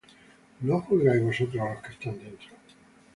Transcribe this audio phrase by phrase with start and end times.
[0.67, 2.51] ¿No juzgáis vosotros á los que están dentro?